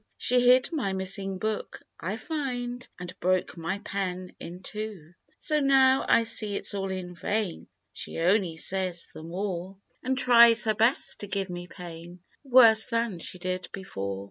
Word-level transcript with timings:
She 0.17 0.39
hid 0.41 0.71
my 0.71 0.93
missing 0.93 1.37
book, 1.37 1.79
I 1.99 2.17
find, 2.17 2.87
And 2.99 3.13
broke 3.19 3.55
my 3.55 3.77
pen 3.85 4.35
in 4.39 4.63
two." 4.63 5.13
So 5.47 5.59
now 5.59 6.07
I 6.09 6.23
see 6.23 6.55
it's 6.55 6.73
all 6.73 6.89
in 6.89 7.13
vain; 7.13 7.67
She 7.93 8.17
only 8.17 8.57
says 8.57 9.09
the 9.13 9.21
more, 9.21 9.77
And 10.01 10.17
tries 10.17 10.63
her 10.63 10.73
best 10.73 11.19
to 11.19 11.27
give 11.27 11.51
me 11.51 11.67
pain, 11.67 12.23
Worse 12.43 12.87
than 12.87 13.19
she 13.19 13.37
did 13.37 13.69
before. 13.71 14.19